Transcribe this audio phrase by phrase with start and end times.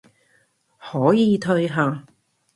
[0.79, 2.05] 可以退下